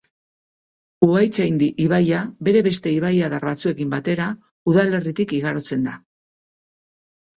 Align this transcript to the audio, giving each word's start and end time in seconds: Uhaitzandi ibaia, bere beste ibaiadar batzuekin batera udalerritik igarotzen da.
Uhaitzandi 1.07 1.67
ibaia, 1.87 2.21
bere 2.49 2.63
beste 2.69 2.93
ibaiadar 2.95 3.45
batzuekin 3.51 3.93
batera 3.95 4.31
udalerritik 4.73 5.37
igarotzen 5.43 5.89
da. 5.91 5.95